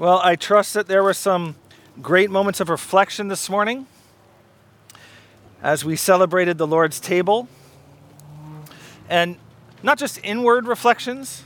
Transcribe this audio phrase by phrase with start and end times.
[0.00, 1.56] Well, I trust that there were some
[2.00, 3.86] great moments of reflection this morning
[5.62, 7.48] as we celebrated the Lord's table.
[9.10, 9.36] And
[9.82, 11.42] not just inward reflections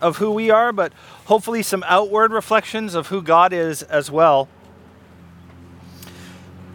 [0.00, 0.92] of who we are, but
[1.26, 4.48] hopefully some outward reflections of who God is as well.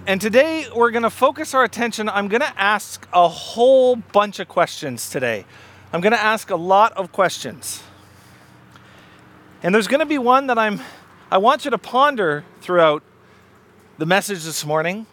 [0.07, 2.07] And today we're going to focus our attention.
[2.07, 5.43] I'm going to ask a whole bunch of questions today.
[5.91, 7.83] I'm going to ask a lot of questions.
[9.65, 10.79] And there's going to be one that I'm
[11.31, 13.01] I want you to ponder throughout
[13.97, 15.07] the message this morning.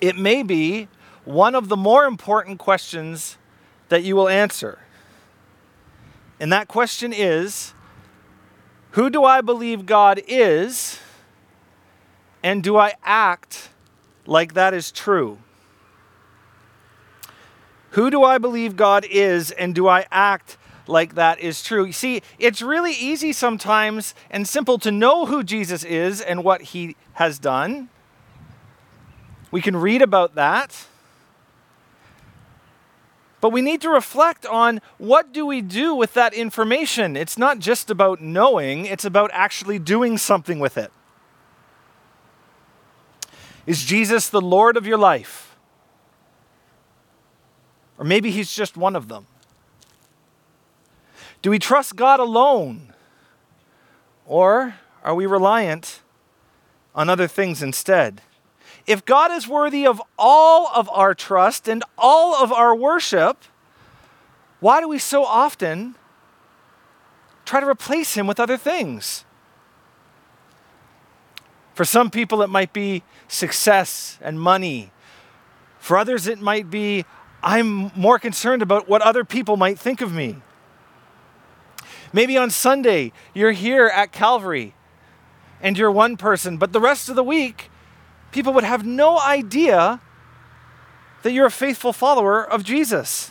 [0.00, 0.88] It may be
[1.24, 3.38] one of the more important questions
[3.88, 4.80] that you will answer.
[6.40, 7.72] And that question is
[8.90, 10.98] Who do I believe God is?
[12.42, 13.68] And do I act
[14.26, 15.38] like that is true?
[17.90, 19.52] Who do I believe God is?
[19.52, 20.56] And do I act
[20.86, 21.84] like that is true.
[21.84, 26.62] You see, it's really easy sometimes and simple to know who Jesus is and what
[26.62, 27.88] he has done.
[29.50, 30.86] We can read about that.
[33.40, 37.16] But we need to reflect on what do we do with that information?
[37.16, 40.92] It's not just about knowing, it's about actually doing something with it.
[43.66, 45.56] Is Jesus the Lord of your life?
[47.98, 49.26] Or maybe he's just one of them.
[51.42, 52.92] Do we trust God alone?
[54.26, 56.00] Or are we reliant
[56.94, 58.20] on other things instead?
[58.86, 63.44] If God is worthy of all of our trust and all of our worship,
[64.60, 65.94] why do we so often
[67.44, 69.24] try to replace him with other things?
[71.74, 74.90] For some people, it might be success and money.
[75.78, 77.06] For others, it might be
[77.42, 80.36] I'm more concerned about what other people might think of me.
[82.12, 84.74] Maybe on Sunday, you're here at Calvary
[85.60, 87.70] and you're one person, but the rest of the week,
[88.32, 90.00] people would have no idea
[91.22, 93.30] that you're a faithful follower of Jesus.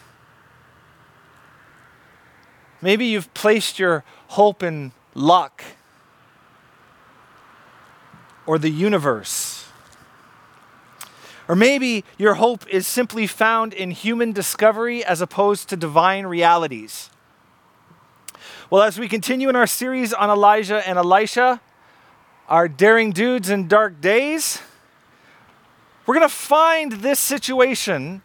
[2.81, 5.63] Maybe you've placed your hope in luck
[8.45, 9.65] or the universe.
[11.47, 17.09] Or maybe your hope is simply found in human discovery as opposed to divine realities.
[18.71, 21.59] Well, as we continue in our series on Elijah and Elisha,
[22.47, 24.61] our daring dudes in dark days,
[26.05, 28.21] we're going to find this situation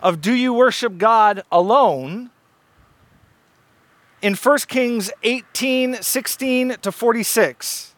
[0.00, 2.30] of do you worship God alone
[4.22, 7.94] in 1 Kings 18 16 to 46.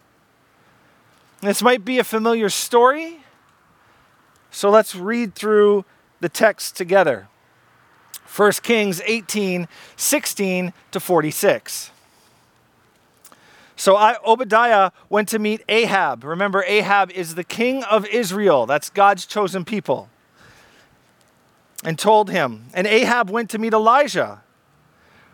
[1.43, 3.21] This might be a familiar story,
[4.51, 5.85] so let's read through
[6.19, 7.29] the text together.
[8.35, 11.91] 1 Kings 18, 16 to 46.
[13.77, 16.25] So I, Obadiah went to meet Ahab.
[16.25, 18.67] Remember, Ahab is the king of Israel.
[18.67, 20.09] That's God's chosen people.
[21.85, 22.67] And told him.
[22.73, 24.43] And Ahab went to meet Elijah.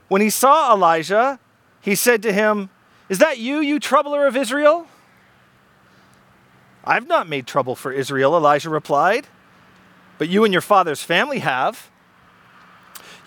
[0.08, 1.38] When he saw Elijah,
[1.80, 2.68] he said to him,
[3.08, 4.86] Is that you, you troubler of Israel?
[6.84, 9.26] I've not made trouble for Israel, Elijah replied.
[10.18, 11.89] But you and your father's family have.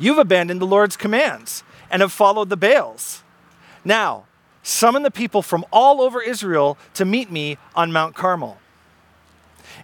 [0.04, 3.24] You've abandoned the Lord's commands and have followed the Baals.
[3.86, 4.26] Now,
[4.62, 8.58] summon the people from all over Israel to meet me on Mount Carmel.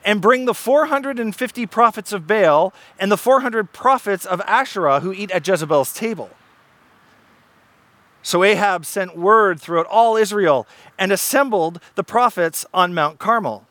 [0.04, 5.32] And bring the 450 prophets of Baal and the 400 prophets of Asherah who eat
[5.32, 6.30] at Jezebel's table.
[8.22, 13.66] So Ahab sent word throughout all Israel and assembled the prophets on Mount Carmel.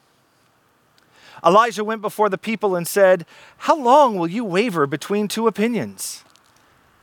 [1.44, 3.26] Elijah went before the people and said,
[3.58, 6.24] How long will you waver between two opinions?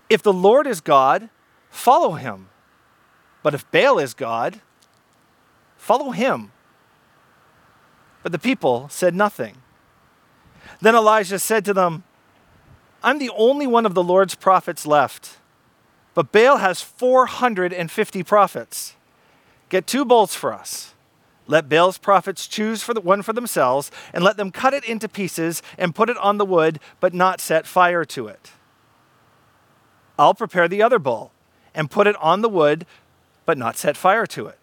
[0.09, 1.29] If the Lord is God,
[1.69, 2.49] follow him.
[3.43, 4.61] But if Baal is God,
[5.77, 6.51] follow him.
[8.23, 9.57] But the people said nothing.
[10.81, 12.03] Then Elijah said to them,
[13.03, 15.37] I'm the only one of the Lord's prophets left,
[16.15, 18.95] but Baal has 450 prophets.
[19.69, 20.95] Get two bulls for us.
[21.47, 25.07] Let Baal's prophets choose for the one for themselves, and let them cut it into
[25.07, 28.51] pieces and put it on the wood, but not set fire to it.
[30.17, 31.31] I'll prepare the other bull
[31.73, 32.85] and put it on the wood,
[33.45, 34.57] but not set fire to it.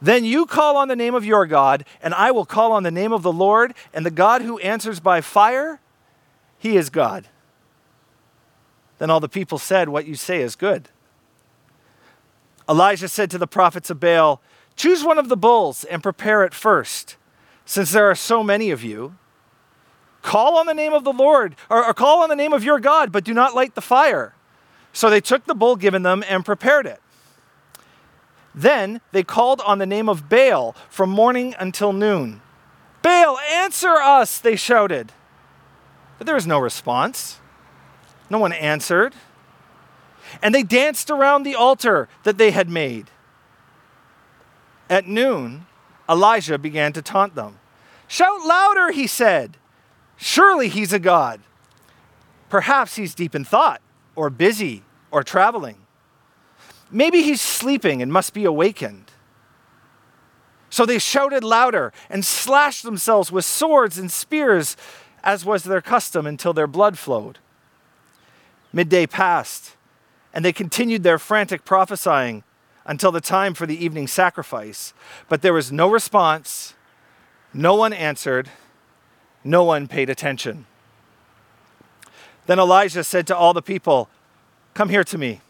[0.00, 2.90] Then you call on the name of your God, and I will call on the
[2.90, 5.80] name of the Lord, and the God who answers by fire,
[6.58, 7.28] he is God.
[8.98, 10.88] Then all the people said, What you say is good.
[12.68, 14.40] Elijah said to the prophets of Baal,
[14.76, 17.16] Choose one of the bulls and prepare it first,
[17.64, 19.16] since there are so many of you.
[20.24, 22.80] Call on the name of the Lord, or, or, call on the name of your
[22.80, 24.34] God, but do not light the fire.
[24.90, 27.02] So they took the bull given them and prepared it.
[28.54, 32.40] Then they called on the name of Baal from morning until noon.
[33.02, 35.12] Baal, answer us, they shouted.
[36.16, 37.38] But there was no response.
[38.30, 39.14] No one answered.
[40.42, 43.10] And they danced around the altar that they had made.
[44.88, 45.66] At noon,
[46.08, 47.58] Elijah began to taunt them.
[48.08, 49.58] Shout louder, he said.
[50.16, 51.40] Surely he's a god.
[52.48, 53.80] Perhaps he's deep in thought,
[54.14, 55.78] or busy, or traveling.
[56.90, 59.10] Maybe he's sleeping and must be awakened.
[60.70, 64.76] So they shouted louder and slashed themselves with swords and spears,
[65.22, 67.38] as was their custom, until their blood flowed.
[68.72, 69.76] Midday passed,
[70.32, 72.42] and they continued their frantic prophesying
[72.84, 74.92] until the time for the evening sacrifice.
[75.28, 76.74] But there was no response,
[77.52, 78.50] no one answered,
[79.44, 80.66] no one paid attention.
[82.46, 84.08] Then Elijah said to all the people,
[84.72, 85.40] Come here to me.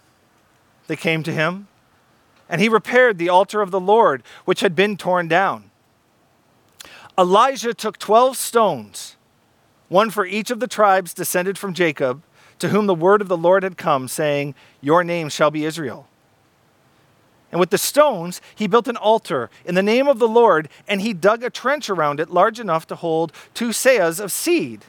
[0.86, 1.68] They came to him,
[2.48, 5.70] and he repaired the altar of the Lord, which had been torn down.
[7.16, 9.16] Elijah took 12 stones,
[9.88, 12.22] one for each of the tribes descended from Jacob,
[12.58, 16.08] to whom the word of the Lord had come, saying, Your name shall be Israel.
[17.54, 21.00] And with the stones, he built an altar in the name of the Lord, and
[21.00, 24.84] he dug a trench around it large enough to hold two seahs of seed.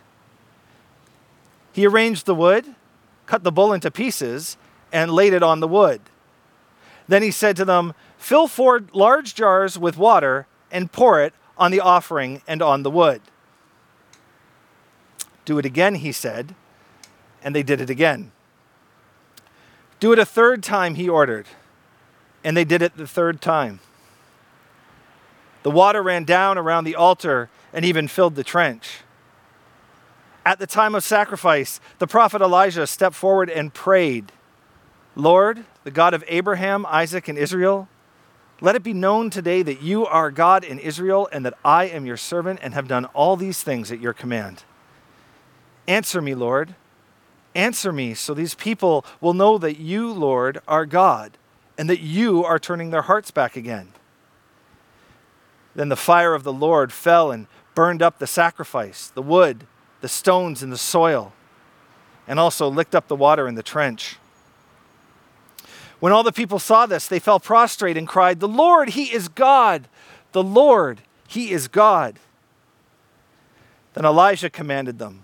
[1.73, 2.73] He arranged the wood,
[3.27, 4.57] cut the bull into pieces,
[4.91, 6.01] and laid it on the wood.
[7.07, 11.69] Then he said to them, Fill four large jars with water and pour it on
[11.69, 13.21] the offering and on the wood.
[15.45, 16.55] Do it again, he said,
[17.43, 18.31] and they did it again.
[19.99, 21.45] Do it a third time, he ordered
[22.45, 23.79] and they did it the third time.
[25.63, 28.99] The water ran down around the altar and even filled the trench.
[30.45, 34.31] At the time of sacrifice, the prophet Elijah stepped forward and prayed
[35.17, 37.87] Lord, the God of Abraham, Isaac, and Israel,
[38.59, 42.05] let it be known today that you are God in Israel and that I am
[42.05, 44.65] your servant and have done all these things at your command.
[45.87, 46.75] Answer me, Lord.
[47.55, 51.37] Answer me so these people will know that you, Lord, are God
[51.77, 53.89] and that you are turning their hearts back again.
[55.75, 59.67] Then the fire of the Lord fell and burned up the sacrifice, the wood,
[60.01, 61.33] the stones, and the soil,
[62.27, 64.17] and also licked up the water in the trench.
[65.99, 69.27] When all the people saw this, they fell prostrate and cried, The Lord, He is
[69.27, 69.87] God!
[70.31, 72.19] The Lord, He is God!
[73.93, 75.23] Then Elijah commanded them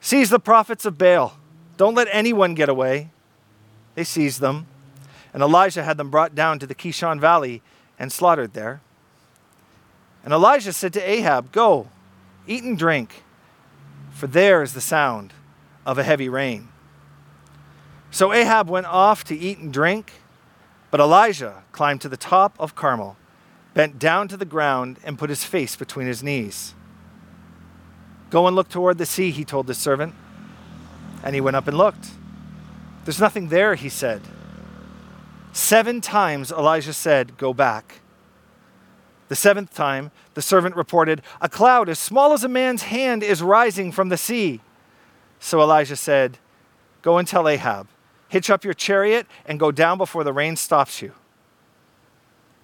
[0.00, 1.38] Seize the prophets of Baal.
[1.76, 3.10] Don't let anyone get away.
[3.94, 4.66] They seized them
[5.32, 7.62] and Elijah had them brought down to the Kishon Valley
[7.98, 8.80] and slaughtered there.
[10.24, 11.88] And Elijah said to Ahab, Go,
[12.46, 13.22] eat and drink,
[14.12, 15.32] for there is the sound
[15.84, 16.68] of a heavy rain.
[18.10, 20.12] So Ahab went off to eat and drink,
[20.90, 23.16] but Elijah climbed to the top of Carmel,
[23.72, 26.74] bent down to the ground, and put his face between his knees.
[28.28, 30.14] Go and look toward the sea, he told his servant.
[31.24, 32.08] And he went up and looked.
[33.04, 34.22] There's nothing there, he said.
[35.52, 38.00] Seven times Elijah said, Go back.
[39.28, 43.42] The seventh time, the servant reported, A cloud as small as a man's hand is
[43.42, 44.60] rising from the sea.
[45.38, 46.38] So Elijah said,
[47.02, 47.88] Go and tell Ahab,
[48.28, 51.12] hitch up your chariot and go down before the rain stops you.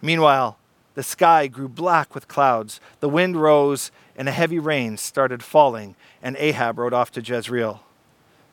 [0.00, 0.58] Meanwhile,
[0.94, 5.94] the sky grew black with clouds, the wind rose, and a heavy rain started falling,
[6.22, 7.82] and Ahab rode off to Jezreel.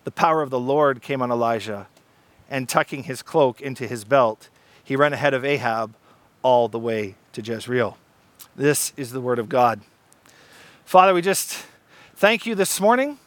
[0.04, 1.88] The power of the Lord came on Elijah
[2.50, 4.50] and tucking his cloak into his belt,
[4.84, 5.96] he ran ahead of Ahab
[6.42, 7.98] all the way to Jezreel.
[8.56, 9.82] This is the word of God.
[10.86, 11.66] Father, we just
[12.16, 13.18] thank you this morning.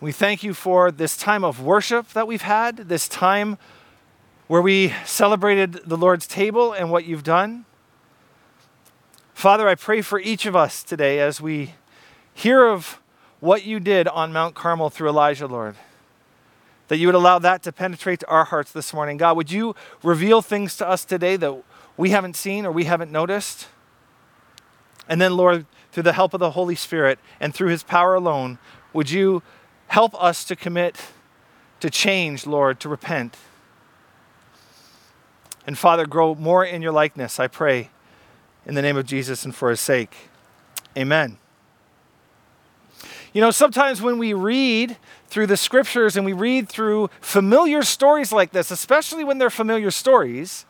[0.00, 3.56] We thank you for this time of worship that we've had, this time
[4.46, 7.64] where we celebrated the Lord's table and what you've done.
[9.32, 11.74] Father, I pray for each of us today as we
[12.34, 13.00] hear of
[13.40, 15.76] what you did on Mount Carmel through Elijah, Lord
[16.88, 19.16] that you would allow that to penetrate to our hearts this morning.
[19.16, 21.62] God, would you reveal things to us today that
[21.96, 23.68] we haven't seen or we haven't noticed?
[25.08, 28.58] And then, Lord, through the help of the Holy Spirit and through his power alone,
[28.92, 29.42] would you
[29.88, 31.00] help us to commit
[31.80, 33.36] to change, Lord, to repent?
[35.66, 37.90] And Father, grow more in your likeness, I pray,
[38.64, 40.14] in the name of Jesus and for his sake.
[40.96, 41.38] Amen.
[43.36, 48.32] You know, sometimes when we read through the scriptures and we read through familiar stories
[48.32, 50.64] like this, especially when they're familiar stories,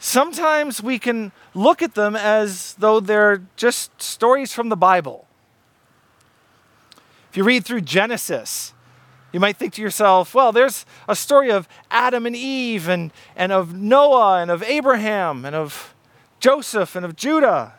[0.00, 5.28] sometimes we can look at them as though they're just stories from the Bible.
[7.30, 8.74] If you read through Genesis,
[9.32, 13.52] You might think to yourself, well, there's a story of Adam and Eve and, and
[13.52, 15.94] of Noah and of Abraham and of
[16.40, 17.74] Joseph and of Judah.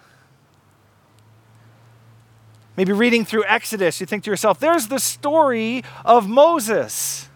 [2.77, 7.27] Maybe reading through Exodus, you think to yourself, there's the story of Moses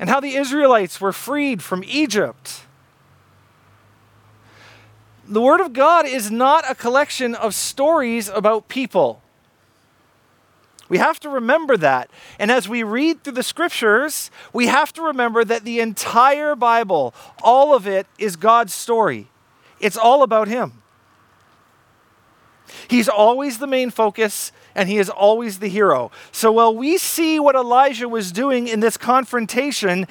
[0.00, 2.62] and how the Israelites were freed from Egypt.
[5.28, 9.22] The Word of God is not a collection of stories about people.
[10.88, 12.10] We have to remember that.
[12.40, 17.14] And as we read through the scriptures, we have to remember that the entire Bible,
[17.42, 19.28] all of it, is God's story.
[19.78, 20.81] It's all about Him.
[22.88, 26.10] He's always the main focus and he is always the hero.
[26.30, 30.06] So while we see what Elijah was doing in this confrontation,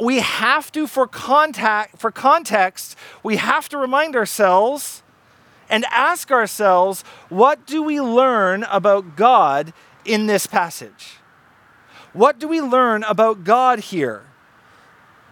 [0.00, 5.02] we have to, for, contact, for context, we have to remind ourselves
[5.68, 9.72] and ask ourselves what do we learn about God
[10.04, 11.18] in this passage?
[12.12, 14.24] What do we learn about God here?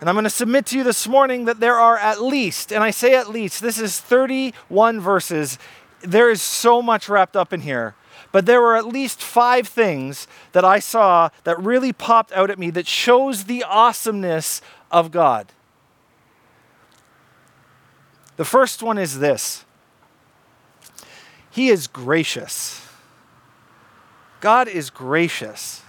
[0.00, 2.84] And I'm going to submit to you this morning that there are at least, and
[2.84, 5.58] I say at least, this is 31 verses.
[6.00, 7.94] There is so much wrapped up in here.
[8.30, 12.58] But there were at least five things that I saw that really popped out at
[12.58, 15.52] me that shows the awesomeness of God.
[18.36, 19.64] The first one is this
[21.50, 22.86] He is gracious.
[24.40, 25.82] God is gracious.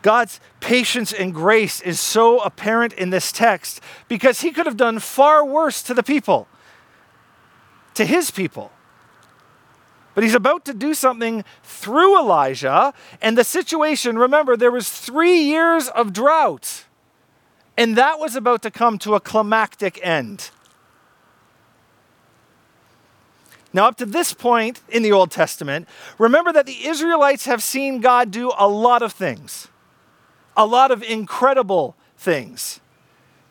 [0.00, 5.00] God's patience and grace is so apparent in this text because he could have done
[5.00, 6.46] far worse to the people,
[7.94, 8.70] to his people.
[10.18, 15.42] But he's about to do something through Elijah, and the situation, remember, there was three
[15.42, 16.86] years of drought,
[17.76, 20.50] and that was about to come to a climactic end.
[23.72, 25.86] Now, up to this point in the Old Testament,
[26.18, 29.68] remember that the Israelites have seen God do a lot of things,
[30.56, 32.80] a lot of incredible things.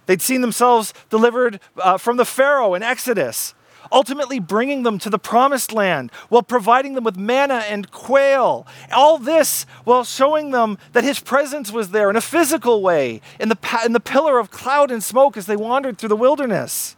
[0.06, 3.54] They'd seen themselves delivered uh, from the Pharaoh in Exodus,
[3.92, 8.66] ultimately bringing them to the promised land while providing them with manna and quail.
[8.92, 13.50] All this while showing them that his presence was there in a physical way, in
[13.50, 16.96] the, in the pillar of cloud and smoke as they wandered through the wilderness.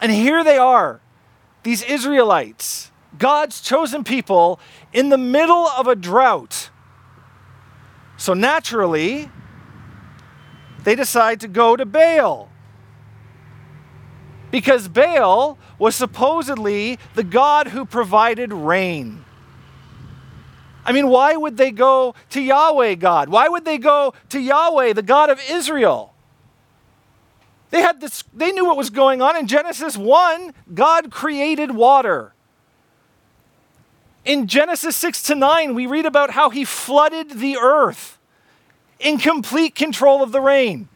[0.00, 1.00] And here they are,
[1.62, 4.60] these Israelites, God's chosen people,
[4.92, 6.70] in the middle of a drought.
[8.16, 9.30] So naturally,
[10.84, 12.49] they decide to go to Baal.
[14.50, 19.24] Because Baal was supposedly the God who provided rain.
[20.84, 23.28] I mean, why would they go to Yahweh God?
[23.28, 26.14] Why would they go to Yahweh, the God of Israel?
[27.70, 32.34] They had this they knew what was going on in Genesis 1, God created water.
[34.24, 38.18] In Genesis 6 to 9, we read about how he flooded the earth
[38.98, 40.89] in complete control of the rain.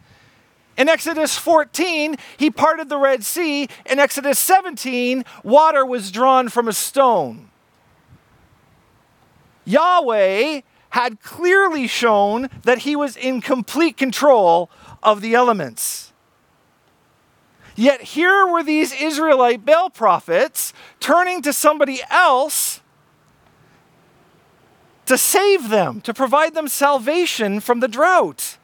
[0.77, 3.69] In Exodus 14, he parted the Red Sea.
[3.87, 7.51] In Exodus 17, water was drawn from a stone.
[9.65, 14.71] Yahweh had clearly shown that he was in complete control
[15.03, 16.13] of the elements.
[17.77, 22.81] Yet here were these Israelite Baal prophets turning to somebody else
[25.07, 28.59] to save them, to provide them salvation from the drought.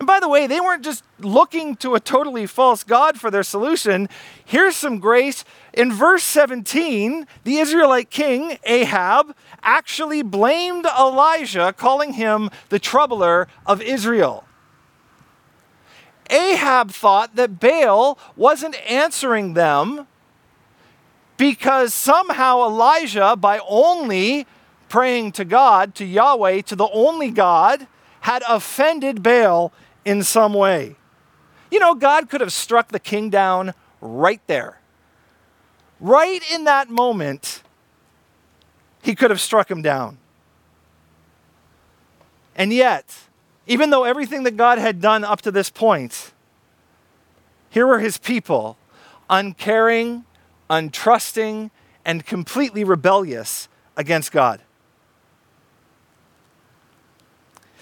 [0.00, 3.42] And by the way, they weren't just looking to a totally false God for their
[3.42, 4.08] solution.
[4.42, 5.44] Here's some grace.
[5.74, 13.82] In verse 17, the Israelite king, Ahab, actually blamed Elijah, calling him the troubler of
[13.82, 14.44] Israel.
[16.30, 20.06] Ahab thought that Baal wasn't answering them
[21.36, 24.46] because somehow Elijah, by only
[24.88, 27.86] praying to God, to Yahweh, to the only God,
[28.20, 29.72] had offended Baal
[30.04, 30.96] in some way.
[31.70, 34.80] You know, God could have struck the king down right there.
[36.00, 37.62] Right in that moment,
[39.02, 40.18] he could have struck him down.
[42.56, 43.16] And yet,
[43.66, 46.32] even though everything that God had done up to this point,
[47.68, 48.76] here were his people,
[49.28, 50.24] uncaring,
[50.68, 51.70] untrusting,
[52.04, 54.60] and completely rebellious against God.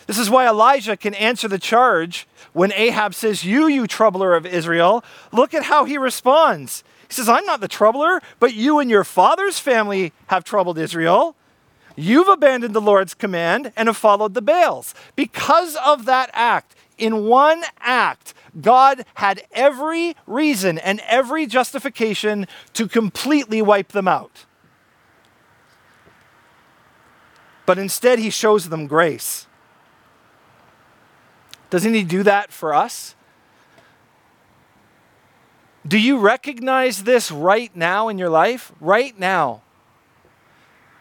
[0.09, 4.45] This is why Elijah can answer the charge when Ahab says, You, you troubler of
[4.45, 5.05] Israel.
[5.33, 6.83] Look at how he responds.
[7.07, 11.37] He says, I'm not the troubler, but you and your father's family have troubled Israel.
[11.95, 14.95] You've abandoned the Lord's command and have followed the Baals.
[15.15, 22.89] Because of that act, in one act, God had every reason and every justification to
[22.89, 24.47] completely wipe them out.
[27.69, 29.47] but instead he shows them grace.
[31.71, 33.15] Doesn't he do that for us?
[35.87, 38.73] Do you recognize this right now in your life?
[38.81, 39.63] Right now.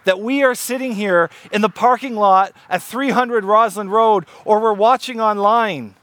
[0.06, 4.74] That we are sitting here in the parking lot at 300 Roslyn Road or we're
[4.74, 5.96] watching online,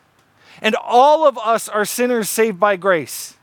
[0.60, 3.36] and all of us are sinners saved by grace.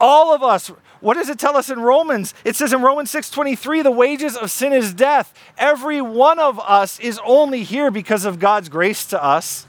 [0.00, 0.70] All of us.
[1.00, 2.34] What does it tell us in Romans?
[2.44, 5.32] It says in Romans 6:23, the wages of sin is death.
[5.56, 9.66] Every one of us is only here because of God's grace to us.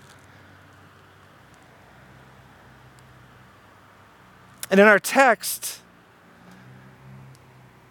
[4.72, 5.80] And in our text,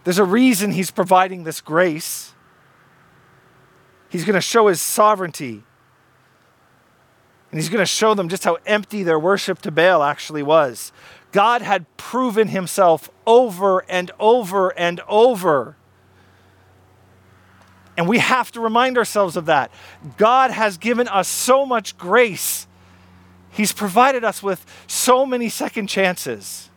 [0.05, 2.33] there's a reason he's providing this grace.
[4.09, 5.65] He's going to show his sovereignty.
[7.51, 10.93] And he's going to show them just how empty their worship to Baal actually was.
[11.33, 15.77] God had proven himself over and over and over.
[17.97, 19.71] And we have to remind ourselves of that.
[20.17, 22.67] God has given us so much grace.
[23.51, 26.71] He's provided us with so many second chances.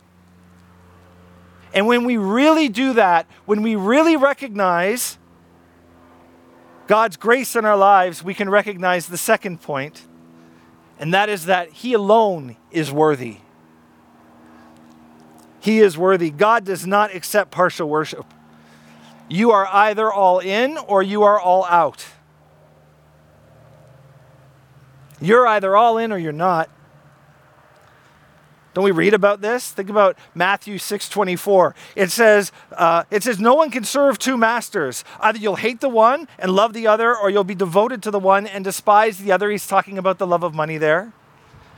[1.72, 5.16] And when we really do that, when we really recognize
[6.86, 10.06] God's grace in our lives, we can recognize the second point,
[10.98, 13.38] and that is that He alone is worthy.
[15.62, 16.30] He is worthy.
[16.30, 18.26] God does not accept partial worship.
[19.28, 22.04] You are either all in or you are all out.
[25.20, 26.68] You're either all in or you're not.
[28.74, 29.70] Don't we read about this?
[29.70, 31.76] Think about Matthew 6:24.
[31.94, 35.04] It says, uh, "It says no one can serve two masters.
[35.20, 38.18] Either you'll hate the one and love the other, or you'll be devoted to the
[38.18, 41.12] one and despise the other." He's talking about the love of money there.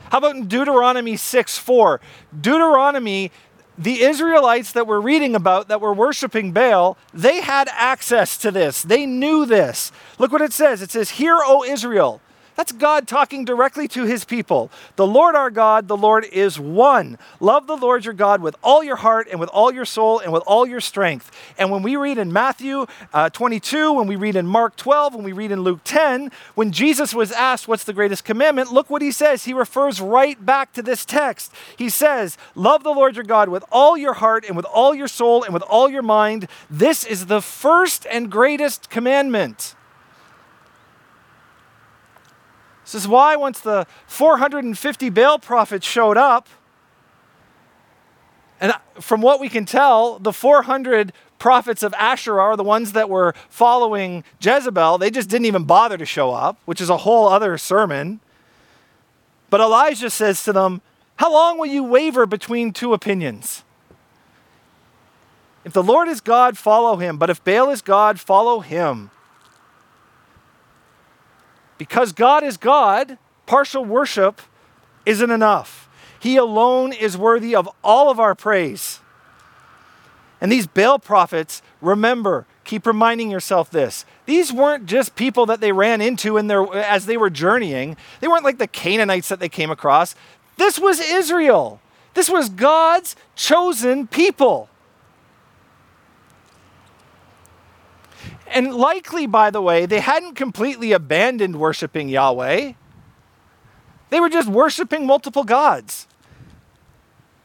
[0.09, 1.99] How about in Deuteronomy 6:4?
[2.39, 3.31] Deuteronomy,
[3.77, 8.81] the Israelites that we're reading about that were worshiping Baal, they had access to this.
[8.81, 9.91] They knew this.
[10.17, 10.81] Look what it says.
[10.81, 12.21] It says, "Hear, O Israel."
[12.55, 14.71] That's God talking directly to his people.
[14.95, 17.17] The Lord our God, the Lord is one.
[17.39, 20.31] Love the Lord your God with all your heart and with all your soul and
[20.31, 21.31] with all your strength.
[21.57, 25.25] And when we read in Matthew uh, 22, when we read in Mark 12, when
[25.25, 29.01] we read in Luke 10, when Jesus was asked what's the greatest commandment, look what
[29.01, 29.43] he says.
[29.43, 31.51] He refers right back to this text.
[31.77, 35.07] He says, Love the Lord your God with all your heart and with all your
[35.07, 36.47] soul and with all your mind.
[36.69, 39.75] This is the first and greatest commandment.
[42.85, 46.47] This is why once the 450 Baal prophets showed up,
[48.61, 53.09] and from what we can tell, the 400 prophets of Asherah are the ones that
[53.09, 54.99] were following Jezebel.
[54.99, 58.21] They just didn't even bother to show up, which is a whole other sermon.
[59.49, 60.81] But Elijah says to them,
[61.17, 63.63] How long will you waver between two opinions?
[65.63, 67.17] If the Lord is God, follow him.
[67.17, 69.09] But if Baal is God, follow him.
[71.77, 74.41] Because God is God, partial worship
[75.05, 75.89] isn't enough.
[76.19, 78.99] He alone is worthy of all of our praise.
[80.41, 84.05] And these Baal prophets, remember, keep reminding yourself this.
[84.25, 87.95] These weren't just people that they ran into in their, as they were journeying.
[88.19, 90.15] They weren't like the Canaanites that they came across.
[90.57, 91.79] This was Israel.
[92.13, 94.69] This was God's chosen people.
[98.47, 102.73] And likely, by the way, they hadn't completely abandoned worshiping Yahweh.
[104.09, 106.07] They were just worshiping multiple gods.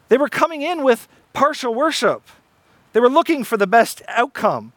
[0.09, 2.23] They were coming in with partial worship.
[2.93, 4.73] They were looking for the best outcome.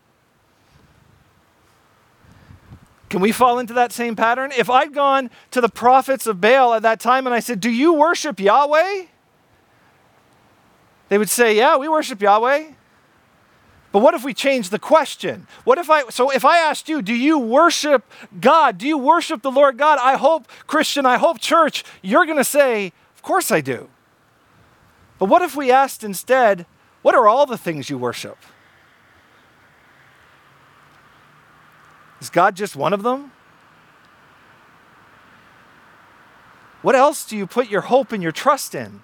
[3.10, 4.52] Can we fall into that same pattern?
[4.58, 7.70] If I'd gone to the prophets of Baal at that time and I said, Do
[7.70, 9.06] you worship Yahweh?
[11.10, 12.72] They would say, Yeah, we worship Yahweh.
[13.94, 15.46] But what if we change the question?
[15.66, 18.04] What if I so if I asked you, do you worship
[18.42, 18.80] God?
[18.80, 20.00] Do you worship the Lord God?
[20.02, 23.90] I hope Christian, I hope church, you're going to say, "Of course I do."
[25.20, 26.66] But what if we asked instead,
[27.04, 28.40] what are all the things you worship?
[32.20, 33.32] Is God just one of them?
[36.82, 39.04] What else do you put your hope and your trust in?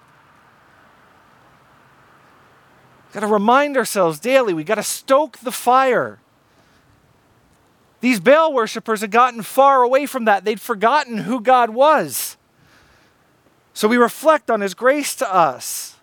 [3.10, 4.54] We've got to remind ourselves daily.
[4.54, 6.20] We've got to stoke the fire.
[8.00, 10.44] These Baal worshippers had gotten far away from that.
[10.44, 12.36] They'd forgotten who God was.
[13.74, 15.96] So we reflect on his grace to us.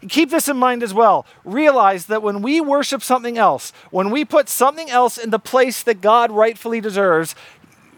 [0.00, 1.26] And keep this in mind as well.
[1.44, 5.82] Realize that when we worship something else, when we put something else in the place
[5.82, 7.34] that God rightfully deserves,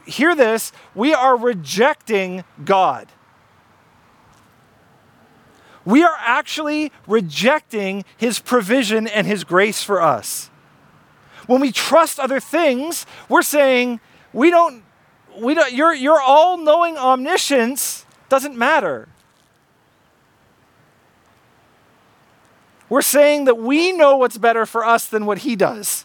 [0.04, 3.06] hear this, we are rejecting God
[5.86, 10.50] we are actually rejecting his provision and his grace for us.
[11.46, 14.00] When we trust other things, we're saying,
[14.32, 14.82] we don't,
[15.38, 19.08] we don't, your, your all knowing omniscience doesn't matter.
[22.88, 26.04] We're saying that we know what's better for us than what he does.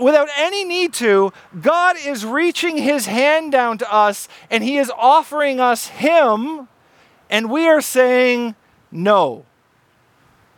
[0.00, 4.92] Without any need to, God is reaching his hand down to us and he is
[4.96, 6.68] offering us him,
[7.30, 8.56] and we are saying,
[8.90, 9.46] No,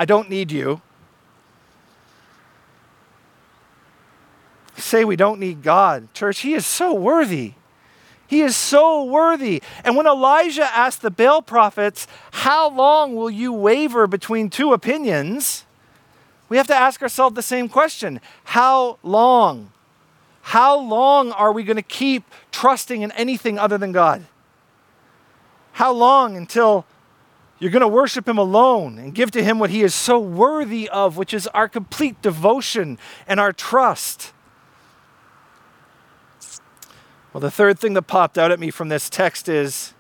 [0.01, 0.81] I don't need you.
[4.77, 6.13] Say we don't need God.
[6.15, 7.53] Church, he is so worthy.
[8.27, 9.63] He is so worthy.
[9.85, 15.67] And when Elijah asked the Baal prophets, How long will you waver between two opinions?
[16.49, 19.71] We have to ask ourselves the same question How long?
[20.41, 24.25] How long are we going to keep trusting in anything other than God?
[25.73, 26.87] How long until
[27.59, 30.89] you're going to worship Him alone and give to Him what He is so worthy
[30.89, 34.33] of, which is our complete devotion and our trust?
[37.33, 39.95] Well, the third thing that popped out at me from this text is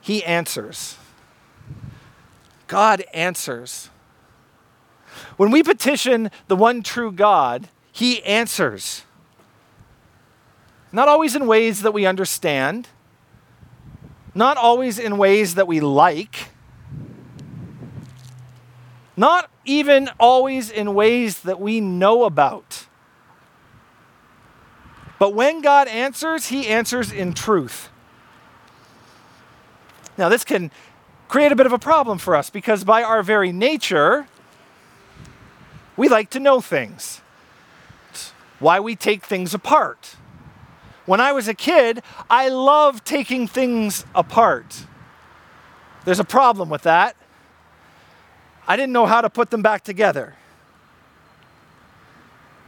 [0.00, 0.96] he answers.
[2.66, 3.88] God answers.
[5.36, 9.04] When we petition the one true God, he answers.
[10.92, 12.88] Not always in ways that we understand,
[14.38, 16.50] not always in ways that we like,
[19.16, 22.86] not even always in ways that we know about.
[25.18, 27.88] But when God answers, he answers in truth.
[30.16, 30.70] Now, this can
[31.26, 34.28] create a bit of a problem for us because, by our very nature,
[35.96, 37.22] we like to know things.
[38.10, 40.14] It's why we take things apart.
[41.08, 44.84] When I was a kid, I loved taking things apart.
[46.04, 47.16] There's a problem with that.
[48.66, 50.34] I didn't know how to put them back together.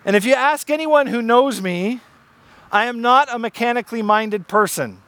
[0.06, 2.00] And if you ask anyone who knows me,
[2.72, 5.02] I am not a mechanically minded person.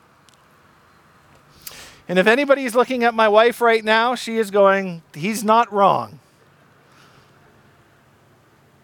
[2.06, 5.72] And if anybody is looking at my wife right now, she is going, he's not
[5.72, 6.20] wrong.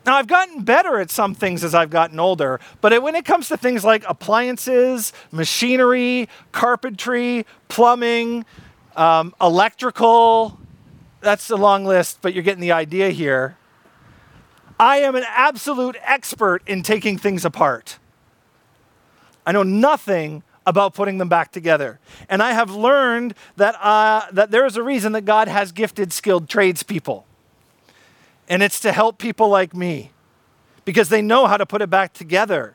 [0.09, 3.49] Now, I've gotten better at some things as I've gotten older, but when it comes
[3.49, 8.47] to things like appliances, machinery, carpentry, plumbing,
[8.97, 10.59] um, electrical,
[11.21, 13.59] that's a long list, but you're getting the idea here.
[14.81, 17.99] I am an absolute expert in taking things apart.
[19.45, 22.01] I know nothing about putting them back together.
[22.31, 26.15] And I have learned that, uh, that there is a reason that God has gifted
[26.15, 27.27] skilled tradespeople.
[28.49, 30.13] And it's to help people like me
[30.85, 32.75] because they know how to put it back together.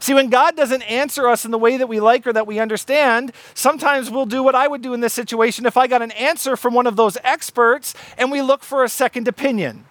[0.00, 2.58] See, when God doesn't answer us in the way that we like or that we
[2.58, 6.10] understand, sometimes we'll do what I would do in this situation if I got an
[6.12, 9.84] answer from one of those experts and we look for a second opinion.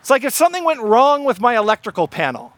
[0.00, 2.52] It's like if something went wrong with my electrical panel,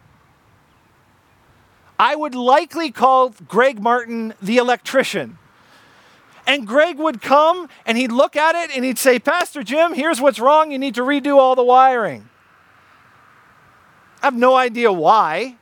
[1.98, 5.38] I would likely call Greg Martin the electrician.
[6.46, 10.20] And Greg would come and he'd look at it and he'd say, Pastor Jim, here's
[10.20, 10.70] what's wrong.
[10.70, 12.28] You need to redo all the wiring.
[14.22, 15.56] I have no idea why.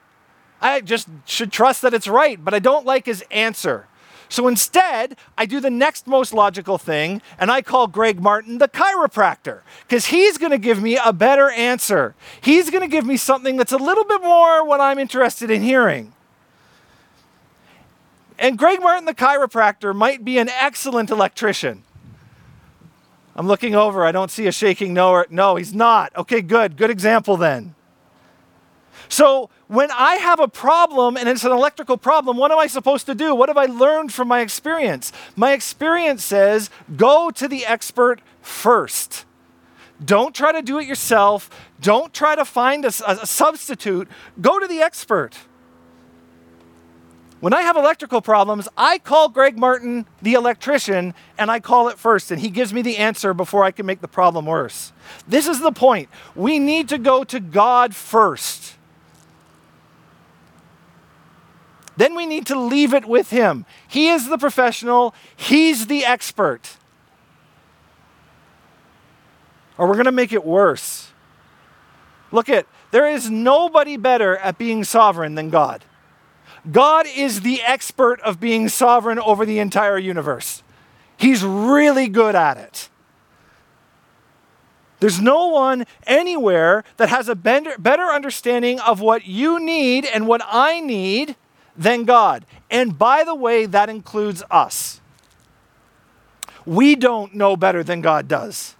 [0.60, 3.86] I just should trust that it's right, but I don't like his answer.
[4.28, 8.68] So instead, I do the next most logical thing and I call Greg Martin the
[8.68, 12.14] chiropractor because he's going to give me a better answer.
[12.40, 15.62] He's going to give me something that's a little bit more what I'm interested in
[15.62, 16.14] hearing.
[18.38, 21.84] And Greg Martin, the chiropractor, might be an excellent electrician.
[23.36, 24.04] I'm looking over.
[24.04, 25.24] I don't see a shaking no.
[25.30, 26.14] no, he's not.
[26.16, 26.76] Okay, good.
[26.76, 27.74] Good example then.
[29.08, 33.06] So when I have a problem and it's an electrical problem, what am I supposed
[33.06, 33.34] to do?
[33.34, 35.12] What have I learned from my experience?
[35.36, 39.24] My experience says go to the expert first.
[40.04, 41.50] Don't try to do it yourself.
[41.80, 44.08] Don't try to find a, a substitute.
[44.40, 45.38] Go to the expert.
[47.44, 51.98] When I have electrical problems, I call Greg Martin, the electrician, and I call it
[51.98, 54.94] first, and he gives me the answer before I can make the problem worse.
[55.28, 56.09] This is the point.
[56.35, 58.76] We need to go to God first.
[61.98, 63.66] then we need to leave it with Him.
[63.87, 66.78] He is the professional, He's the expert.
[69.76, 71.12] Or we're going to make it worse.
[72.33, 75.85] Look at, there is nobody better at being sovereign than God.
[76.70, 80.62] God is the expert of being sovereign over the entire universe.
[81.16, 82.88] He's really good at it.
[85.00, 90.40] There's no one anywhere that has a better understanding of what you need and what
[90.46, 91.37] I need
[91.77, 92.46] than God.
[92.70, 95.03] And by the way, that includes us.
[96.64, 98.77] We don't know better than God does.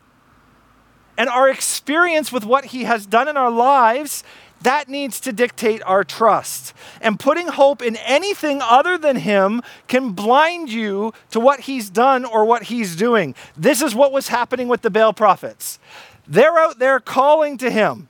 [1.17, 4.25] and our experience with what He has done in our lives,
[4.65, 6.75] that needs to dictate our trust.
[7.01, 12.25] And putting hope in anything other than Him can blind you to what He's done
[12.25, 13.35] or what He's doing.
[13.57, 15.79] This is what was happening with the Baal prophets.
[16.27, 18.09] They're out there calling to Him.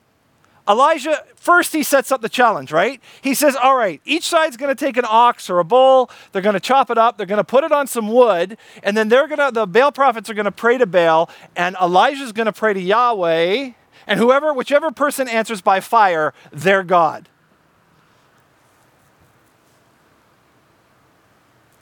[0.66, 3.00] Elijah, first he sets up the challenge, right?
[3.20, 6.40] He says, All right, each side's going to take an ox or a bull, they're
[6.40, 9.10] going to chop it up, they're going to put it on some wood, and then
[9.10, 12.46] they're going to, the Baal prophets are going to pray to Baal, and Elijah's going
[12.46, 13.72] to pray to Yahweh,
[14.06, 17.28] and whoever, whichever person answers by fire, they're God.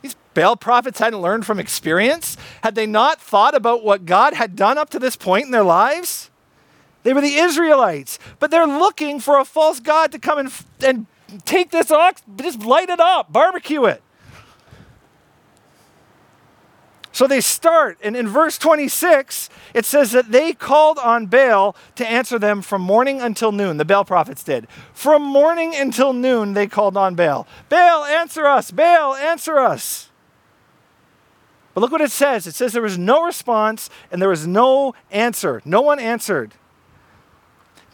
[0.03, 2.37] These Baal prophets hadn't learned from experience?
[2.63, 5.63] Had they not thought about what God had done up to this point in their
[5.63, 6.31] lives?
[7.03, 10.53] They were the Israelites, but they're looking for a false God to come and,
[10.85, 11.07] and
[11.45, 14.03] take this ox, just light it up, barbecue it.
[17.13, 22.11] So they start, and in verse 26, it says that they called on Baal to
[22.11, 23.77] answer them from morning until noon.
[23.77, 24.67] The Baal prophets did.
[24.95, 27.47] From morning until noon, they called on Baal.
[27.69, 28.71] Baal, answer us!
[28.71, 30.09] Baal, answer us!
[31.75, 34.95] But look what it says it says there was no response and there was no
[35.11, 35.63] answer.
[35.65, 36.55] No one answered.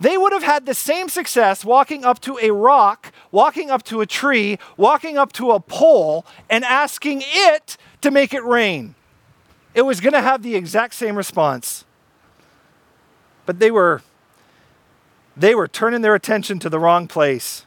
[0.00, 4.00] They would have had the same success walking up to a rock, walking up to
[4.00, 8.94] a tree, walking up to a pole, and asking it to make it rain.
[9.74, 11.84] It was going to have the exact same response.
[13.46, 14.02] But they were
[15.36, 17.64] they were turning their attention to the wrong place.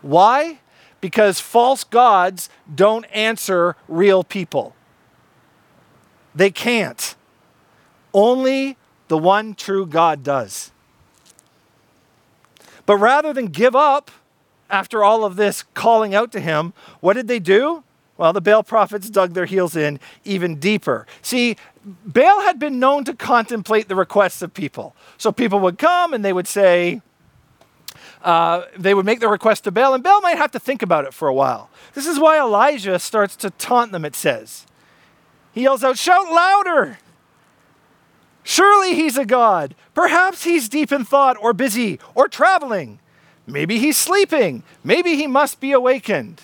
[0.00, 0.60] Why?
[1.02, 4.74] Because false gods don't answer real people.
[6.34, 7.14] They can't.
[8.14, 10.72] Only the one true God does.
[12.86, 14.10] But rather than give up
[14.70, 17.82] after all of this calling out to him, what did they do?
[18.20, 21.06] Well, the Baal prophets dug their heels in even deeper.
[21.22, 21.56] See,
[22.04, 24.94] Baal had been known to contemplate the requests of people.
[25.16, 27.00] So people would come and they would say,
[28.22, 31.06] uh, they would make their request to Baal, and Baal might have to think about
[31.06, 31.70] it for a while.
[31.94, 34.66] This is why Elijah starts to taunt them, it says.
[35.54, 36.98] He yells out, Shout louder!
[38.42, 39.74] Surely he's a god.
[39.94, 42.98] Perhaps he's deep in thought or busy or traveling.
[43.46, 44.62] Maybe he's sleeping.
[44.84, 46.42] Maybe he must be awakened.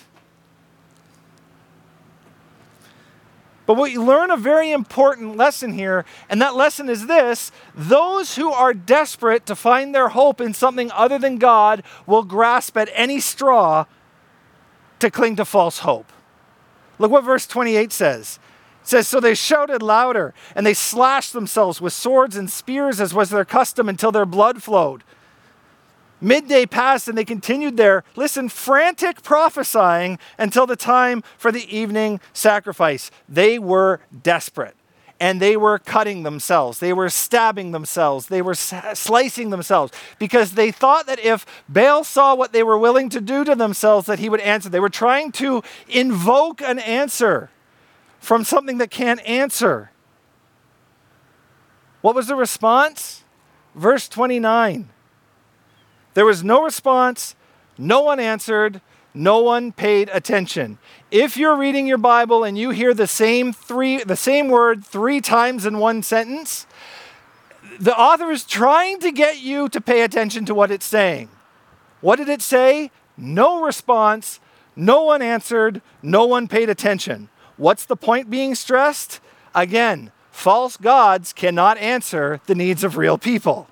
[3.67, 8.51] But we learn a very important lesson here, and that lesson is this those who
[8.51, 13.19] are desperate to find their hope in something other than God will grasp at any
[13.19, 13.85] straw
[14.99, 16.11] to cling to false hope.
[16.97, 18.39] Look what verse 28 says
[18.87, 23.29] says, So they shouted louder, and they slashed themselves with swords and spears, as was
[23.29, 25.03] their custom, until their blood flowed.
[26.19, 32.19] Midday passed, and they continued their, listen, frantic prophesying until the time for the evening
[32.33, 33.11] sacrifice.
[33.29, 34.75] They were desperate.
[35.19, 36.79] And they were cutting themselves.
[36.79, 38.27] They were stabbing themselves.
[38.27, 43.09] They were slicing themselves because they thought that if Baal saw what they were willing
[43.09, 44.69] to do to themselves, that he would answer.
[44.69, 47.49] They were trying to invoke an answer
[48.19, 49.89] from something that can't answer.
[52.01, 53.23] What was the response?
[53.73, 54.89] Verse 29.
[56.17, 57.35] There was no response,
[57.77, 58.81] no one answered,
[59.13, 60.79] no one paid attention.
[61.11, 65.21] If you're reading your Bible and you hear the same three the same word 3
[65.21, 66.65] times in one sentence,
[67.79, 71.29] the author is trying to get you to pay attention to what it's saying.
[72.01, 72.89] What did it say?
[73.15, 74.39] No response,
[74.75, 77.29] no one answered, no one paid attention.
[77.57, 79.19] What's the point being stressed?
[79.53, 83.67] Again, false gods cannot answer the needs of real people.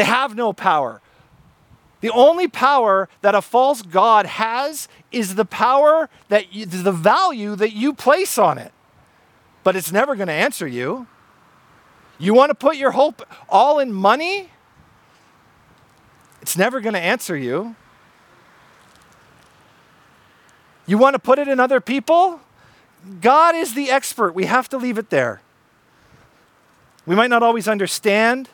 [0.00, 1.02] They have no power.
[2.00, 7.54] The only power that a false god has is the power that you, the value
[7.56, 8.72] that you place on it.
[9.62, 11.06] But it's never going to answer you.
[12.18, 14.48] You want to put your hope all in money?
[16.40, 17.76] It's never going to answer you.
[20.86, 22.40] You want to put it in other people?
[23.20, 24.34] God is the expert.
[24.34, 25.42] We have to leave it there.
[27.04, 28.48] We might not always understand,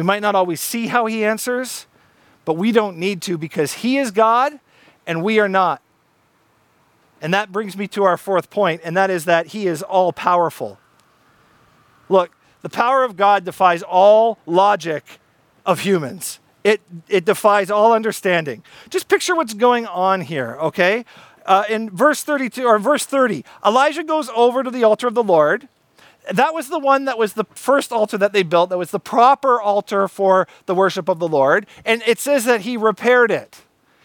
[0.00, 1.84] we might not always see how He answers,
[2.46, 4.58] but we don't need to because He is God
[5.06, 5.82] and we are not.
[7.20, 10.10] And that brings me to our fourth point, and that is that He is all
[10.10, 10.78] powerful.
[12.08, 15.20] Look, the power of God defies all logic
[15.66, 16.40] of humans.
[16.64, 18.62] It, it defies all understanding.
[18.88, 21.04] Just picture what's going on here, okay?
[21.46, 25.22] uh, in verse 32 or verse 30, Elijah goes over to the altar of the
[25.22, 25.68] Lord.
[26.30, 29.00] That was the one that was the first altar that they built, that was the
[29.00, 31.66] proper altar for the worship of the Lord.
[31.84, 33.62] And it says that he repaired it.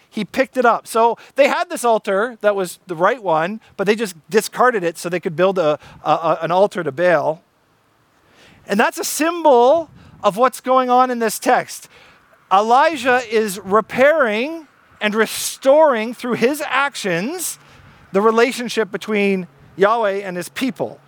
[0.09, 0.87] He picked it up.
[0.87, 4.97] So they had this altar that was the right one, but they just discarded it
[4.97, 7.43] so they could build a, a, an altar to Baal.
[8.65, 9.89] And that's a symbol
[10.23, 11.89] of what's going on in this text.
[12.51, 14.67] Elijah is repairing
[15.01, 17.59] and restoring through his actions
[18.11, 20.99] the relationship between Yahweh and his people.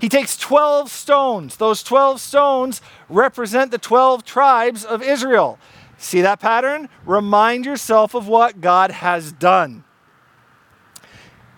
[0.00, 1.56] He takes 12 stones.
[1.56, 5.58] Those 12 stones represent the 12 tribes of Israel.
[5.98, 6.88] See that pattern?
[7.04, 9.84] Remind yourself of what God has done.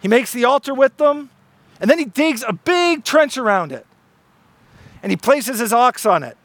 [0.01, 1.31] He makes the altar with them,
[1.81, 3.87] and then he digs a big trench around it.
[5.03, 6.37] And he places his ox on it.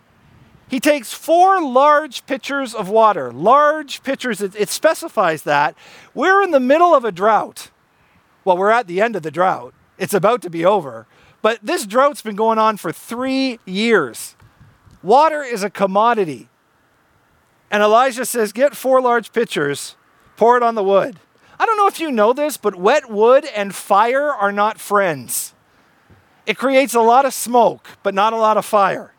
[0.68, 3.32] He takes four large pitchers of water.
[3.32, 5.76] Large pitchers, it, it specifies that.
[6.16, 7.70] We're in the middle of a drought.
[8.44, 9.74] Well, we're at the end of the drought.
[10.00, 11.06] It's about to be over.
[11.44, 14.36] But this drought's been going on for three years.
[15.04, 16.48] Water is a commodity.
[17.70, 19.96] And Elijah says, Get four large pitchers,
[20.38, 21.20] pour it on the wood.
[21.60, 25.54] I don't know if you know this, but wet wood and fire are not friends.
[26.46, 29.14] It creates a lot of smoke, but not a lot of fire.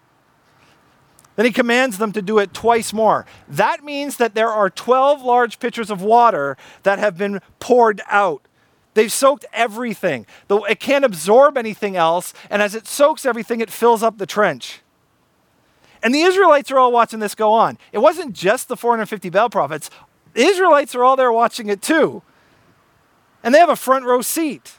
[1.37, 3.27] Then he commands them to do it twice more.
[3.49, 8.47] That means that there are 12 large pitchers of water that have been poured out.
[8.95, 10.27] They've soaked everything.
[10.49, 14.81] It can't absorb anything else, and as it soaks everything, it fills up the trench.
[16.03, 17.79] And the Israelites are all watching this go on.
[17.93, 19.91] It wasn't just the 450 Baal prophets,
[20.35, 22.23] the Israelites are all there watching it too.
[23.43, 24.75] And they have a front row seat,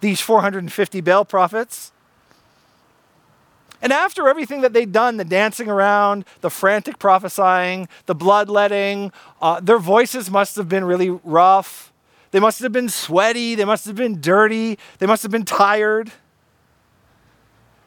[0.00, 1.92] these 450 Baal prophets.
[3.80, 9.10] And after everything that they'd done the dancing around, the frantic prophesying, the bloodletting
[9.40, 11.91] uh, their voices must have been really rough.
[12.32, 13.54] They must have been sweaty.
[13.54, 14.78] They must have been dirty.
[14.98, 16.10] They must have been tired.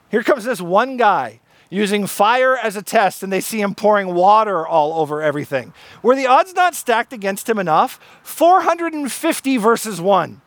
[0.10, 4.14] Here comes this one guy using fire as a test, and they see him pouring
[4.14, 5.74] water all over everything.
[6.02, 8.00] Were the odds not stacked against him enough?
[8.24, 10.42] 450 versus 1.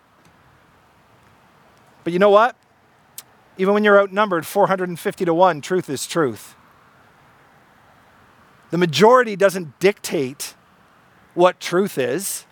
[2.04, 2.56] But you know what?
[3.58, 6.54] Even when you're outnumbered 450 to 1, truth is truth.
[8.70, 10.54] The majority doesn't dictate
[11.34, 12.46] what truth is.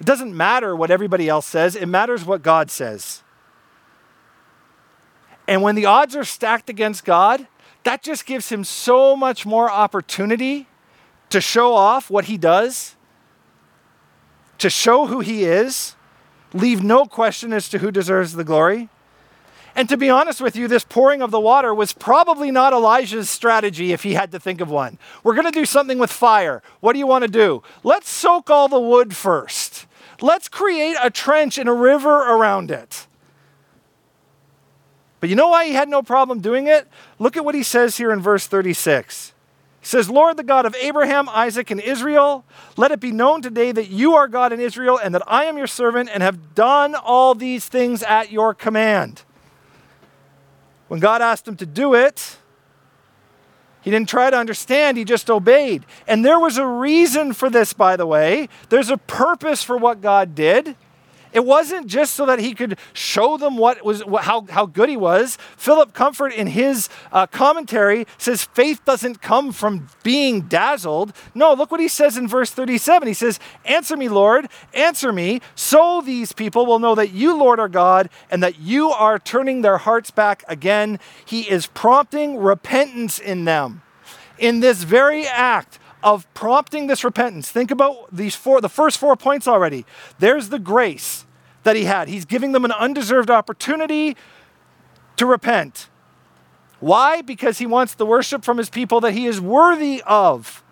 [0.00, 3.22] It doesn't matter what everybody else says, it matters what God says.
[5.46, 7.46] And when the odds are stacked against God,
[7.84, 10.66] that just gives him so much more opportunity
[11.30, 12.96] to show off what he does,
[14.58, 15.96] to show who he is,
[16.52, 18.88] leave no question as to who deserves the glory.
[19.74, 23.30] And to be honest with you, this pouring of the water was probably not Elijah's
[23.30, 24.98] strategy if he had to think of one.
[25.22, 26.62] We're going to do something with fire.
[26.80, 27.62] What do you want to do?
[27.84, 29.86] Let's soak all the wood first.
[30.22, 33.06] Let's create a trench and a river around it.
[35.20, 36.88] But you know why he had no problem doing it?
[37.18, 39.34] Look at what he says here in verse 36.
[39.80, 42.44] He says, Lord, the God of Abraham, Isaac, and Israel,
[42.76, 45.56] let it be known today that you are God in Israel and that I am
[45.56, 49.22] your servant and have done all these things at your command.
[50.88, 52.36] When God asked him to do it,
[53.82, 55.84] he didn't try to understand, he just obeyed.
[56.06, 58.48] And there was a reason for this, by the way.
[58.68, 60.76] There's a purpose for what God did.
[61.32, 64.96] It wasn't just so that he could show them what was how, how good he
[64.96, 65.38] was.
[65.56, 71.12] Philip Comfort in his uh, commentary says faith doesn't come from being dazzled.
[71.34, 73.08] No, look what he says in verse 37.
[73.08, 77.60] He says, "Answer me, Lord, answer me, so these people will know that you, Lord,
[77.60, 83.18] are God, and that you are turning their hearts back again." He is prompting repentance
[83.18, 83.82] in them.
[84.38, 87.50] In this very act, of prompting this repentance.
[87.50, 89.84] Think about these four, the first four points already.
[90.18, 91.26] There's the grace
[91.62, 92.08] that he had.
[92.08, 94.16] He's giving them an undeserved opportunity
[95.16, 95.88] to repent.
[96.80, 97.20] Why?
[97.20, 100.64] Because he wants the worship from his people that he is worthy of.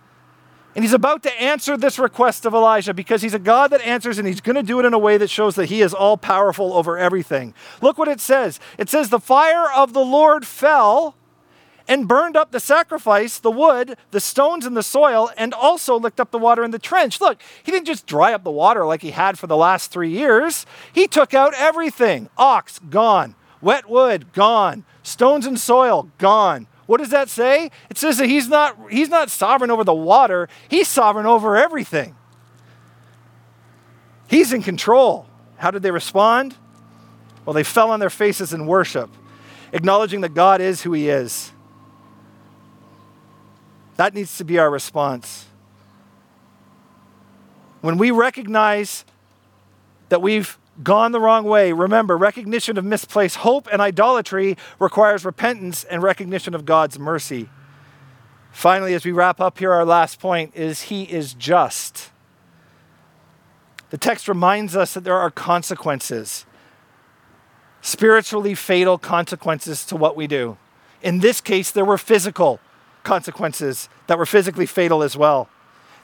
[0.75, 4.19] And he's about to answer this request of Elijah because he's a God that answers
[4.19, 6.17] and he's going to do it in a way that shows that he is all
[6.17, 7.53] powerful over everything.
[7.83, 11.17] Look what it says it says, The fire of the Lord fell
[11.89, 16.21] and burned up the sacrifice, the wood, the stones, and the soil, and also licked
[16.21, 17.21] up the water in the trench.
[17.21, 20.11] Look, he didn't just dry up the water like he had for the last three
[20.11, 26.67] years, he took out everything ox, gone, wet wood, gone, stones and soil, gone.
[26.87, 27.71] What does that say?
[27.91, 32.15] It says that he's not, he's not sovereign over the water, he's sovereign over everything.
[34.29, 35.27] He's in control.
[35.57, 36.55] How did they respond?
[37.45, 39.11] Well, they fell on their faces in worship,
[39.73, 41.53] acknowledging that God is who he is.
[43.99, 45.47] That needs to be our response.
[47.81, 49.05] When we recognize
[50.09, 55.83] that we've gone the wrong way, remember, recognition of misplaced hope and idolatry requires repentance
[55.83, 57.51] and recognition of God's mercy.
[58.53, 62.11] Finally, as we wrap up here, our last point is He is just.
[63.91, 66.47] The text reminds us that there are consequences.
[67.81, 70.57] spiritually fatal consequences to what we do.
[71.03, 72.61] In this case, there were physical
[73.09, 75.49] consequences that were physically fatal as well.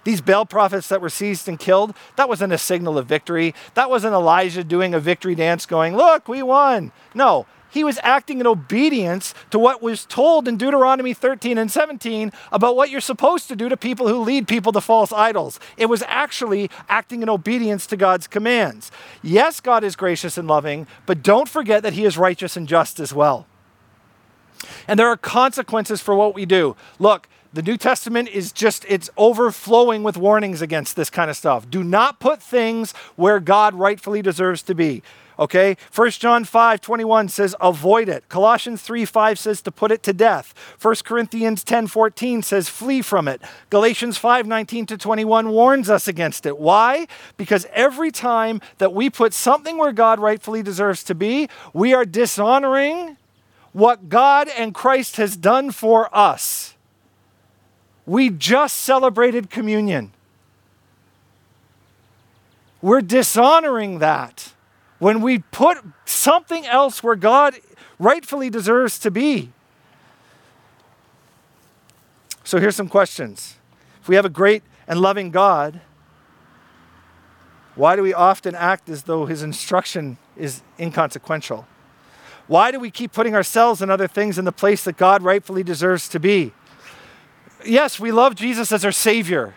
[0.05, 3.55] These Baal prophets that were seized and killed, that wasn't a signal of victory.
[3.75, 6.93] That wasn't Elijah doing a victory dance going, Look, we won.
[7.15, 12.33] No, he was acting in obedience to what was told in Deuteronomy 13 and 17
[12.53, 15.59] about what you're supposed to do to people who lead people to false idols.
[15.77, 18.93] It was actually acting in obedience to God's commands.
[19.23, 23.01] Yes, God is gracious and loving, but don't forget that He is righteous and just
[23.01, 23.47] as well.
[24.89, 26.77] And there are consequences for what we do.
[26.99, 31.71] Look, the New Testament is just, it's overflowing with warnings against this kind of stuff.
[31.71, 35.03] Do not put things where God rightfully deserves to be.
[35.39, 35.77] Okay?
[35.95, 38.29] 1 John 5 21 says, avoid it.
[38.29, 40.55] Colossians 3 5 says to put it to death.
[40.81, 43.41] 1 Corinthians 10 14 says, flee from it.
[43.71, 46.59] Galatians 5 19 to 21 warns us against it.
[46.59, 47.07] Why?
[47.37, 52.05] Because every time that we put something where God rightfully deserves to be, we are
[52.05, 53.17] dishonoring
[53.75, 56.75] what God and Christ has done for us.
[58.07, 60.13] We just celebrated communion.
[62.81, 64.53] We're dishonoring that
[64.99, 67.57] when we put something else where God
[67.99, 69.51] rightfully deserves to be.
[72.45, 73.57] So here's some questions.
[74.01, 75.81] If we have a great and loving God,
[77.75, 81.67] why do we often act as though his instruction is inconsequential?
[82.47, 85.63] Why do we keep putting ourselves and other things in the place that God rightfully
[85.63, 86.53] deserves to be?
[87.65, 89.55] Yes, we love Jesus as our Savior,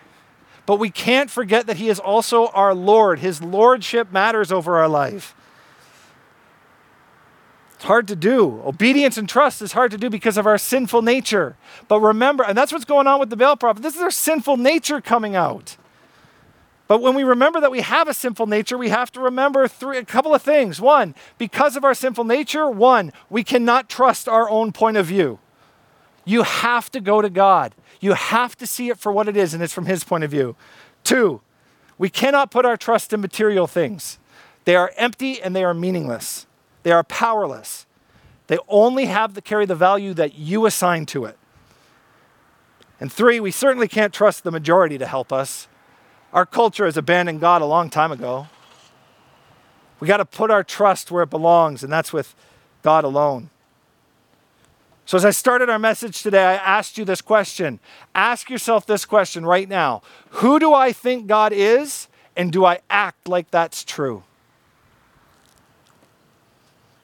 [0.66, 3.20] but we can't forget that He is also our Lord.
[3.20, 5.36] His Lordship matters over our life.
[7.76, 8.62] It's hard to do.
[8.66, 11.56] Obedience and trust is hard to do because of our sinful nature.
[11.88, 13.84] But remember, and that's what's going on with the Baal prophet.
[13.84, 15.78] This is our sinful nature coming out.
[16.88, 19.98] But when we remember that we have a sinful nature, we have to remember three,
[19.98, 20.80] a couple of things.
[20.80, 25.40] One, because of our sinful nature, one, we cannot trust our own point of view.
[26.24, 27.76] You have to go to God.
[28.00, 30.32] You have to see it for what it is, and it's from His point of
[30.32, 30.56] view.
[31.04, 31.42] Two,
[31.98, 34.20] we cannot put our trust in material things.
[34.66, 36.46] They are empty and they are meaningless.
[36.84, 37.86] They are powerless.
[38.48, 41.38] They only have to carry the value that you assign to it.
[43.00, 45.68] And three, we certainly can't trust the majority to help us.
[46.34, 48.48] Our culture has abandoned God a long time ago.
[50.00, 52.36] We got to put our trust where it belongs, and that's with
[52.84, 53.50] God alone.
[55.06, 57.80] So, as I started our message today, I asked you this question.
[58.14, 62.80] Ask yourself this question right now Who do I think God is, and do I
[62.90, 64.24] act like that's true?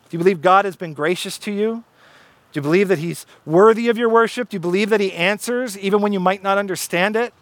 [0.10, 1.84] Do you believe God has been gracious to you?
[2.52, 4.50] Do you believe that He's worthy of your worship?
[4.50, 7.34] Do you believe that He answers even when you might not understand it?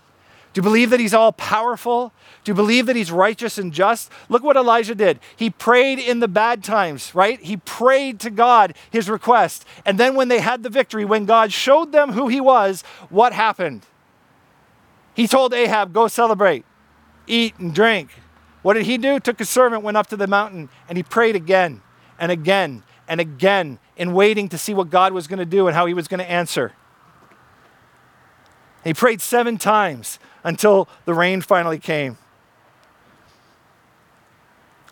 [0.53, 2.11] Do you believe that he's all powerful?
[2.43, 4.11] Do you believe that he's righteous and just?
[4.27, 5.19] Look what Elijah did.
[5.35, 7.39] He prayed in the bad times, right?
[7.39, 9.65] He prayed to God his request.
[9.85, 13.31] And then when they had the victory, when God showed them who he was, what
[13.31, 13.85] happened?
[15.13, 16.65] He told Ahab, Go celebrate,
[17.27, 18.09] eat and drink.
[18.61, 19.19] What did he do?
[19.19, 21.81] Took a servant, went up to the mountain, and he prayed again
[22.19, 25.75] and again and again in waiting to see what God was going to do and
[25.75, 26.73] how he was going to answer.
[28.83, 32.17] He prayed seven times until the rain finally came.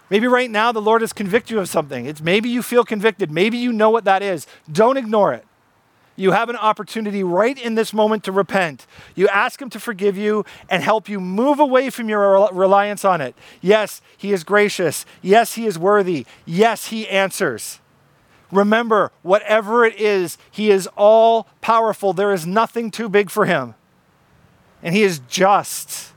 [0.10, 2.06] Maybe right now the Lord has convicted you of something.
[2.06, 3.32] It's maybe you feel convicted.
[3.32, 4.48] Maybe you know what that is.
[4.72, 5.46] Don't ignore it.
[6.16, 8.86] You have an opportunity right in this moment to repent.
[9.16, 13.22] You ask Him to forgive you and help you move away from your reliance on
[13.22, 13.36] it.
[13.62, 15.06] Yes, He is gracious.
[15.22, 16.26] Yes, He is worthy.
[16.46, 17.80] Yes, He answers.
[18.52, 22.12] Remember, whatever it is, He is all powerful.
[22.12, 23.76] There is nothing too big for Him
[24.82, 26.14] and He is just.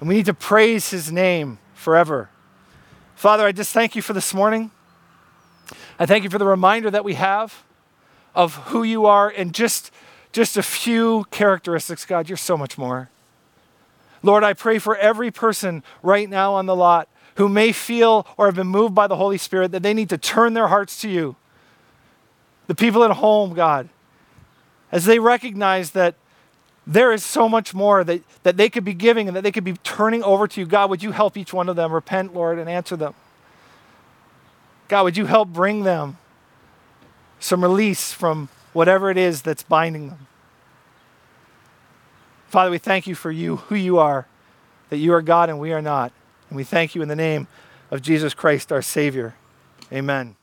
[0.00, 2.30] And we need to praise His name forever.
[3.14, 4.70] Father, I just thank you for this morning.
[5.98, 7.62] I thank you for the reminder that we have
[8.34, 9.92] of who you are and just,
[10.32, 12.04] just a few characteristics.
[12.04, 13.10] God, you're so much more.
[14.22, 18.46] Lord, I pray for every person right now on the lot who may feel or
[18.46, 21.08] have been moved by the Holy Spirit that they need to turn their hearts to
[21.08, 21.36] you.
[22.66, 23.88] The people at home, God,
[24.90, 26.14] as they recognize that
[26.86, 29.64] there is so much more that, that they could be giving and that they could
[29.64, 30.66] be turning over to you.
[30.66, 33.14] God, would you help each one of them repent, Lord, and answer them?
[34.88, 36.18] God, would you help bring them
[37.38, 40.26] some release from whatever it is that's binding them?
[42.48, 44.26] Father, we thank you for you, who you are,
[44.90, 46.12] that you are God and we are not.
[46.50, 47.46] And we thank you in the name
[47.90, 49.34] of Jesus Christ, our Savior.
[49.90, 50.36] Amen.